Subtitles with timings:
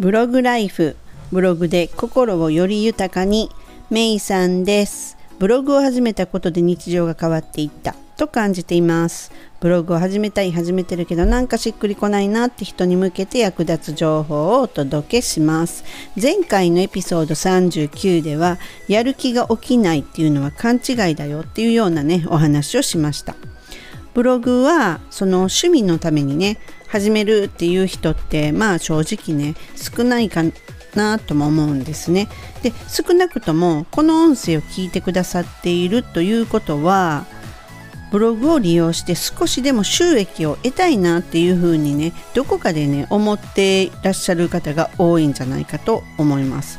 [0.00, 0.96] ブログライフ
[1.30, 3.50] ブログで心をより豊かに。
[3.90, 5.18] メイさんです。
[5.38, 7.94] ブログを始めたことで日常が変わっていった。
[8.16, 9.30] と感じています。
[9.60, 15.84] ブログを始めたい始めてるけどなんかしっくりこないなって人に向けて役立つ情報をお届けします。
[16.20, 18.56] 前回のエピソード39では
[18.88, 23.36] やる気が起きないっていうのは勘違いだよっていうようなねお話をしました。
[24.14, 26.58] ブログはその趣味のためにね
[26.88, 30.42] 始めるっていう人ってまあ正直ね少ないか
[30.94, 32.28] なとも思うんですね。
[32.62, 37.26] で少なくともこの音声を聞いてくださっているということは
[38.10, 46.78] ブログを利用して少しでも収益を得たいなっていうふうにねどこかでね思っていらっしゃる方が多いんじゃないかと思います。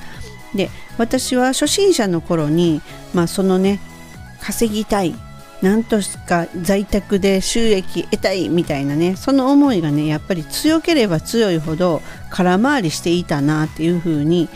[0.54, 2.82] で私は初心者の頃に、
[3.14, 3.80] まあ、そのね
[4.42, 5.16] 稼ぎたい
[5.62, 12.02] なんとか在宅で収益得たいみたいなねその思いがねやっぱり強ければ強いほど
[12.32, 14.50] 空回りしていたなっていうふうに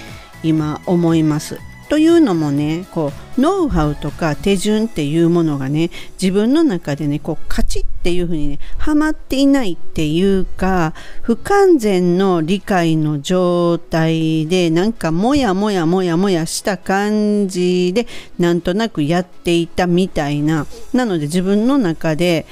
[0.43, 1.59] 今思います。
[1.89, 18.07] というのもねこうノウハウとか手順っていうものがね自分の中でねこうカチッっていうふうにねはまっていないっていうか不完全の理解の状態でなんかもやもやもやもやした感じで
[18.39, 20.67] なんとなくやっていたみたいな。
[20.93, 22.45] なので自分の中で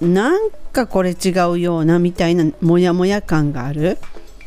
[0.00, 3.98] なんかこれ違うようなみたいなモヤモヤ感がある。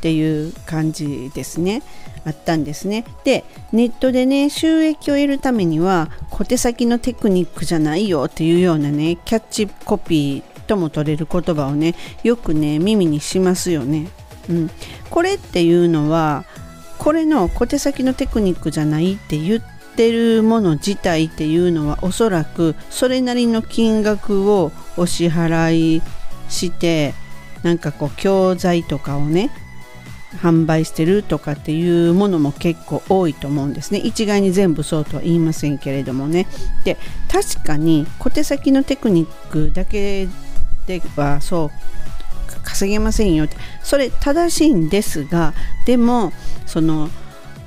[0.03, 1.81] っていう感じですね。
[2.25, 3.05] あったんですね。
[3.23, 14.09] でネットでね収益を得るためには小手先のテクニックじゃないよっていうようなねキャッチコピーとも取れる言葉をねよくね耳にしますよね。
[14.49, 14.69] うん、
[15.09, 16.43] これっていうのは
[16.97, 19.61] これの小手先のテクニックじゃないって言っ
[19.95, 26.01] てるもの自体っていうのはおそらくそれなりの金額をお支払い
[26.49, 27.13] して
[27.63, 29.49] なんかこう教材とかをね
[30.41, 33.99] 販売してるとかっていうものも結構多いと思うんですね。
[33.99, 36.47] 一概に全部そうとは言いませんけれどもね。
[36.83, 36.97] で
[37.31, 40.27] 確かに小手先のテクニックだけ
[40.87, 43.57] ではそう稼げませんよって。
[43.83, 45.53] それ正しいんですが
[45.85, 46.33] でも
[46.65, 47.09] その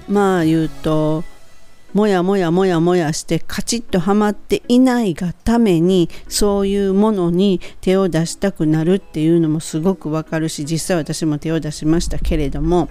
[0.08, 1.24] まあ言うと
[1.96, 12.90] もやもやもやもやしてカチッとはまっていないがためにそういうものに手を出したくなるっていうのもすごくわかるし実際私も手を出しましたけれども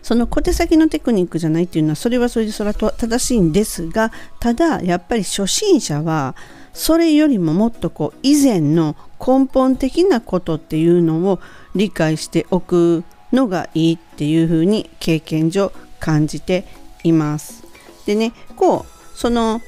[0.00, 6.36] その小手先のテクニックじゃないっていうのはそれはそれでそれは正しいんですがただやっぱり初心者は
[6.72, 11.40] それよりももっとこう以前の根本的なことっていうのを
[11.74, 16.64] 理解しておくのがいいっていうふうに経験上感じて
[17.02, 17.61] います。
[18.06, 19.60] でねこうその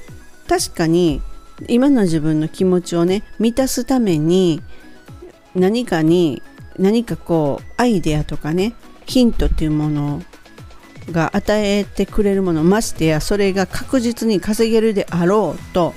[0.47, 1.21] 確かに
[1.67, 4.61] 今の自分の気持ちをね満たすために
[5.55, 6.41] 何かに
[6.77, 8.73] 何かこうアイデアとかね
[9.05, 10.21] ヒントっていうもの
[11.11, 15.93] が与えてくれるものましてやそれが確実に稼げるであろうと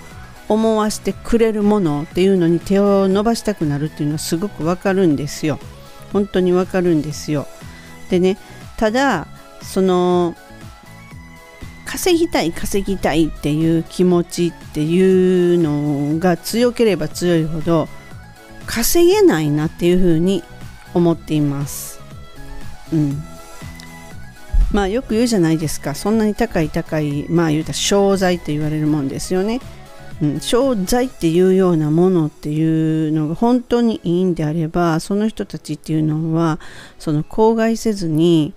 [0.49, 5.59] 思わせてくれるものっていうのに手を伸ばしたくなるっていうのはすごくわかるんですよ。
[6.13, 7.47] 本当にわかるんですよ。
[8.11, 8.39] でね
[8.77, 9.27] ただ
[9.63, 10.35] その
[11.89, 17.89] 稼ぎたい稼ぎたいっていう気持ちっていうのが強ければ強いほど
[18.67, 20.45] 稼げないなっていうふうに
[20.93, 21.99] 思っています。
[22.93, 23.23] うん。
[24.71, 29.61] まあよく言うじゃないですかそんなに高い高いまあ言うたら商材って言われるもんですよね。
[30.21, 36.61] うん、商材っていうようなものっていうのが本当にいいんであればその人たちっていうのは
[36.99, 38.53] その口外せずに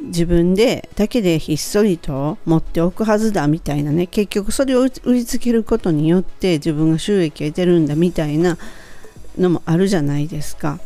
[0.00, 8.56] 自分でだけでひっそりと持っておくはずだみたいなね結局それを売りつけることによって自分が収益を得てるんだみたいな
[9.36, 10.78] のもあるじゃないですか。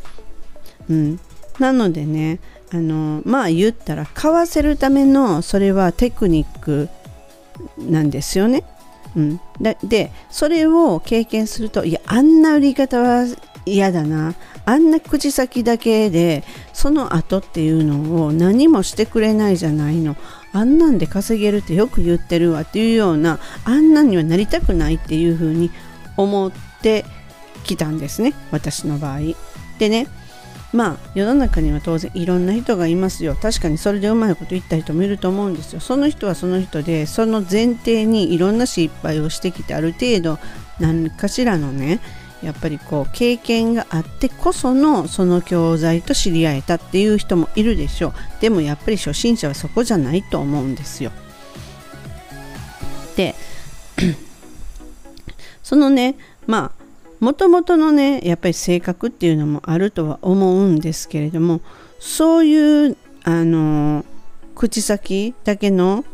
[0.88, 1.20] うん、
[1.58, 2.40] なのでね
[2.72, 6.88] あのまあ言ったら買わせるためのそれはテクニック
[7.78, 8.64] なんですよね。
[9.14, 9.40] うん、
[9.84, 13.26] でそれを経験するといやあんな売り方は
[13.66, 14.34] 嫌だな。
[14.64, 20.16] あんな口先だけでその後っていうのを何もしてくれないじゃないの。
[20.52, 25.70] あんなんで稼げるってよく言ってるわっていうようなあんなんにはなりたくないっていうふうに
[26.16, 26.52] 思っ
[26.82, 27.04] て
[27.64, 28.34] きたんですね。
[28.50, 29.20] 私の場合。
[29.78, 30.06] でね
[30.72, 33.36] まあ世の中には当然いろんな人がいますよ。
[33.40, 35.80] 確かにそれでうまいこと言った人もいると思うんですよ。
[35.80, 40.38] その人はその人でその前提にいろんな失敗をしてきてある程度
[40.80, 42.00] 何かしらのね
[42.42, 48.12] やっぱりこう経験があってこそのその教材と知り合えたっていう人もいるでしょう。
[48.40, 51.12] でもやっぱり初心者はそこじゃないと思うんですよ。
[53.16, 53.34] で
[55.62, 56.16] そのね
[56.46, 56.82] まあ
[57.20, 61.60] もともとのねやっぱり性格っていうのもあるとは思うんですけれども
[62.00, 64.04] そういうあの
[64.56, 66.04] 口先だけの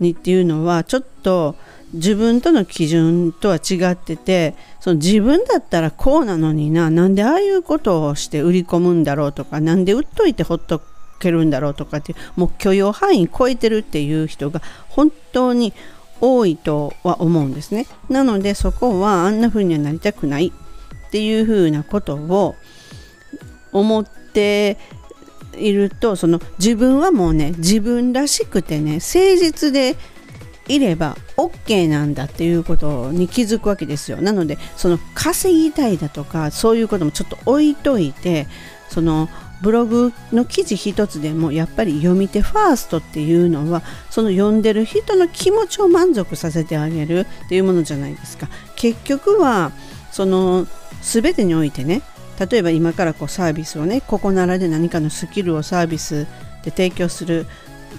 [0.00, 1.54] にっていうのはちょっと
[1.92, 10.82] 自分との基準とは違っててその自分だったらこうなのにななんでああいうことをして売り込むんだろうとかなんで売っといてほっと
[11.18, 15.72] けるんだろうとかってもう許容範囲超えてるっていう人が本当に
[16.20, 17.86] 多いとは思うんですね。
[18.08, 20.52] なのでそこはあんな風にはなりたくない
[21.08, 22.54] っていう風なことを
[23.72, 24.78] 思って
[25.56, 29.96] いるとその自分はもうね自分らしくてね誠実で
[30.68, 34.18] いれば OK なんだっていうことに気づくわけですよ。
[34.20, 38.46] なのでその稼ぎたいだとかそういうこともちょっと置いといて
[38.88, 39.28] その
[39.60, 48.48] ブログの記事一つでもやっぱり読み手ファーストっていうのはその読んでる人の気持ちを満足させてあげるっていうものじゃないですか。
[48.76, 49.72] 結局は
[50.12, 50.66] その
[51.02, 52.02] 全てにおいてね
[52.38, 56.26] 例えば今からこうサービスをねここならで何かのスキルをサービス
[56.64, 57.46] で提供する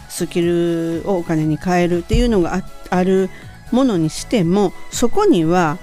[0.10, 3.30] スキルをお金に変えるっていうのがある
[3.72, 5.78] ものにしてもそこには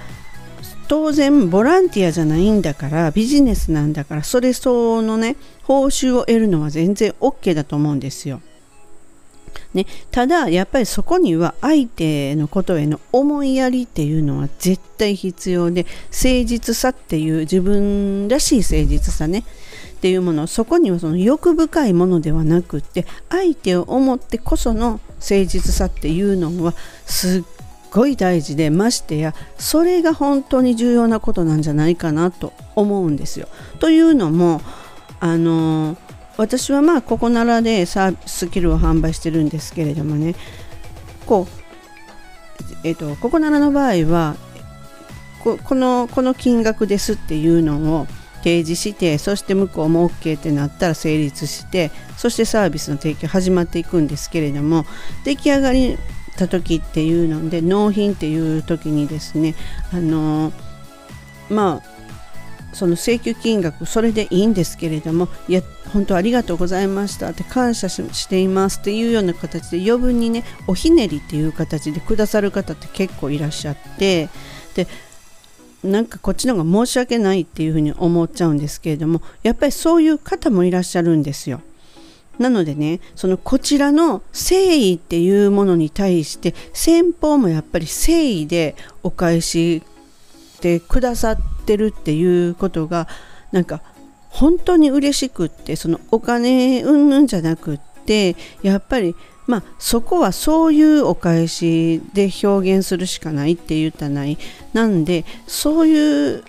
[0.88, 8.40] 当然ボランティアじゃないんだからビジネスなんだからそれ相応のね報酬を得るのは全然 OK だと思うんですよ。
[9.74, 26.72] ね、ただやっぱりそこには相手のことへの思いやりっていうのは絶対必要で誠実さっていう自分らしい誠実さねっていうものそこにはその欲深いものではなくって相手を思ってこその誠実さっていうのは
[27.06, 27.42] すっ
[27.90, 33.48] ごい大事でましてやそれが本当に重要なことなんじゃないかなと思うんですよ。
[33.80, 34.60] というのも
[35.18, 35.96] あの
[36.36, 40.34] 私はまあここならでサススキルを販売してるんですけれどもね。
[41.26, 41.66] こう
[42.84, 44.36] えっ、とここならの場合は
[45.42, 48.06] このこの金額ですっていうのを
[48.38, 54.84] 提示してそして向こうも OK ってなったら成立してそしてサービスの提供始まっていくんですけれども
[55.24, 55.98] 出来上がり
[56.36, 59.54] た時っていうので納品っていう時にですね
[59.92, 60.52] あの
[61.48, 61.95] まあ
[62.76, 65.62] その請求金額それでいいんですけれどもいや
[65.94, 74.28] 本当ありがとうございましたって感謝していますっていうような形で余分にねおひねりっていう形でくださる方って結構いらっしゃって
[74.74, 74.86] で
[75.82, 81.62] なんかこっちの方が申し訳ないっていうふうに思っちゃうんですけれどもやっぱりそういう方もいらっしゃるんですよ。
[82.38, 89.82] なのでねそのこちらの誠意っていうものに対して先方もやっぱり誠意でお返し
[90.60, 93.08] てくださっててるっていうことが
[93.52, 93.82] なんか
[94.30, 99.14] 本当に嬉しくってそのお金うんぬんじゃなくってやっぱり
[99.46, 104.38] まあそこはそういうお返しで表現するしかないって言ったない
[104.72, 106.44] なんでそういう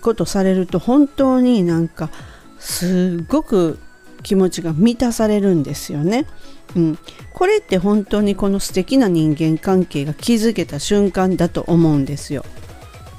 [0.00, 2.10] ことされると本当になんか
[2.58, 3.78] すごく
[4.22, 6.26] 気持ちが満たされるんですよね。
[6.74, 6.98] うん、
[7.32, 12.44] これって本当にこの素敵な人間関係が築けた瞬間だと思うんですよ。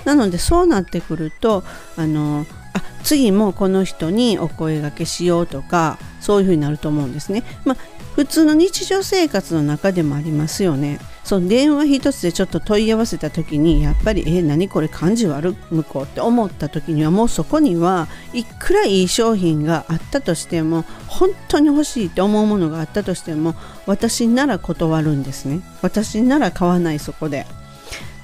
[0.07, 1.65] なのでそうなってくると
[1.97, 7.43] あのあ次もこの人にお声がけしようとかそういうふうになると思うんですね。
[7.65, 7.77] まあ、
[8.15, 10.99] 普通の日常生活の中でもありますよね。
[11.25, 27.45] その電話一つでちょっと問い合わせた時にやっぱりえ何これ感じ悪向こうって思った時にはもうそこにはいくらいい商品があったとしても本当に欲しいって思うものがあったとしても私なら断るんですね私なら買わないそこで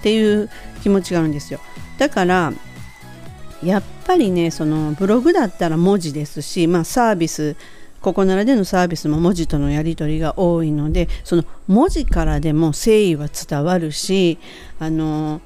[0.03, 0.49] っていう
[0.81, 1.61] 気持ちがあるんですよ
[1.97, 2.51] だから
[3.63, 7.55] やっぱりねそのブログだったら文字ですしまあサービス
[8.01, 14.39] ここならでのサービスも文字とのやり取りが多いのでその文字からでも誠意は伝わるし
[14.77, 15.39] あの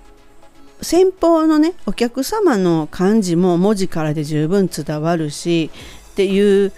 [0.81, 5.69] 先方のねお客様の感じも文字からで十分伝わるし
[6.13, 6.73] っていう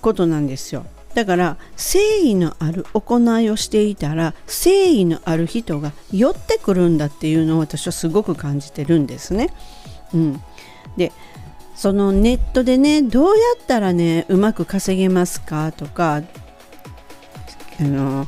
[0.00, 0.86] ことなんですよ。
[1.14, 9.50] だから誠意のある行いをしていたら誠意のある人が寄ってくるんだっていうのを私はすごく感じてるんですね。
[10.14, 10.42] うん、
[10.96, 11.12] で
[11.74, 16.22] そのネットでねどうやったらねうまく稼げますかとか
[17.80, 18.26] あの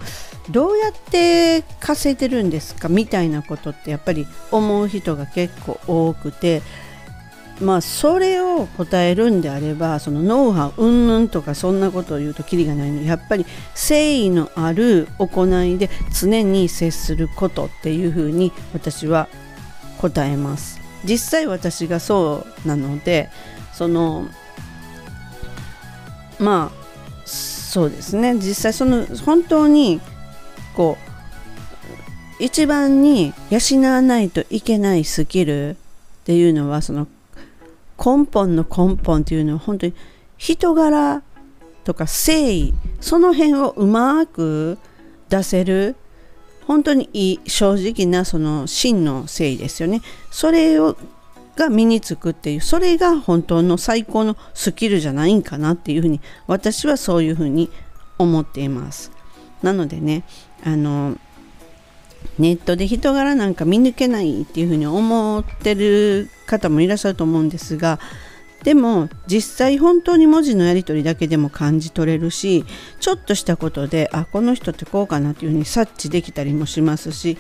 [0.50, 6.62] どうやって稼いでるんですかみたいなことってやっぱり思う人が結構多くて
[7.60, 19.28] まあそれを答えるんであればそのノウハウうんぬんとかそんなことを言うときりがないのやっぱり誠意のある行いで常に接することっていうふうに私は
[19.98, 20.80] 答えます。
[21.04, 23.28] 実際私がそうなので
[23.72, 24.26] その
[26.38, 26.84] まあ
[27.26, 30.00] そうですね実際その本当に
[30.74, 30.96] こ
[32.40, 35.76] う一番に養わないといけないスキルっ
[36.24, 37.06] ていうのはその
[37.98, 39.94] 根本の根本っていうのは本当に
[40.36, 41.22] 人柄
[41.84, 44.78] とか誠意その辺をうまく
[45.28, 45.96] 出せる
[46.66, 50.00] 本当にいい正直なその真の誠意ですよね。
[50.30, 50.96] それを
[51.56, 57.70] が身につくっていうそれが本当の最高のスキルじゃないんかなっていうふうに私はそういうふうに
[58.18, 59.12] 思っています。
[59.62, 60.24] なのでね
[60.64, 61.16] あの
[62.38, 67.98] ネットで人柄なんか見抜けないっていうふうに思ってる方もいらっしゃると思うんですが
[68.64, 72.64] でも実際本当に文字のやり取りだけでも感じ取れるし
[72.98, 77.36] ちょっとしたことであこの人ってこうかなっていうふうに察知できたりもしますし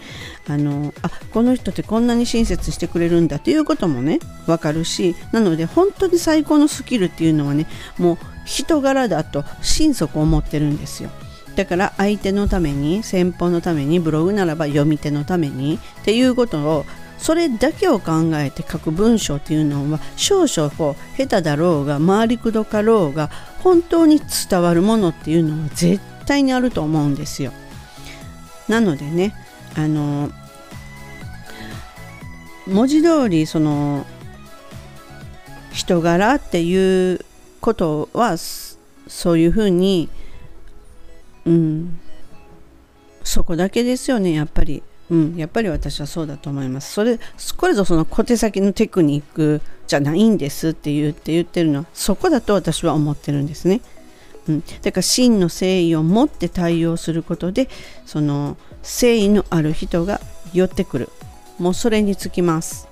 [0.46, 7.66] あのあこの人ってこんなに親切してくれるんだっていうこともね分かるしなので本当に最高のスキルっていうのはね
[7.98, 11.10] もう人柄だと心底思ってるんですよ。
[11.56, 16.84] だから相手のために先方のためにブログならば読み手のためにっていうことを
[17.18, 23.30] それだけを考えて書く文章っていうのは少々こう下手だろうが回りくどかろうが
[23.62, 24.20] 本当に
[24.50, 27.52] 伝わるものっていうのは絶対にあると思うんですよ。
[28.68, 29.34] なのでね
[29.74, 30.30] あの
[32.66, 34.06] 文字通りその
[35.72, 37.24] 人柄っていう
[37.60, 40.08] ことはそういうふうに
[41.46, 42.00] うん。
[43.22, 44.82] そこだけですよねやっぱり。
[45.10, 46.92] うん、やっぱり私はそうだと思います。
[46.92, 47.18] それ
[47.56, 53.80] これぞその小手先のテクニックじゃないんですって言って言ってるのはそこだと私は思ってるんですね。
[54.48, 57.68] うん、だから真の誠意を持って対応することで
[58.06, 60.20] その誠意のある人が
[60.52, 61.10] 寄ってくる。
[61.58, 62.88] もうそれにつきます。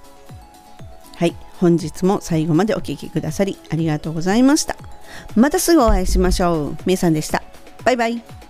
[1.16, 1.35] はい。
[1.59, 4.76] 本日も最後までお聴きくださりありがとうございました。
[5.37, 6.76] またすぐお会いしましょう。
[6.85, 7.42] めいさんでした。
[7.85, 8.42] バイバイ。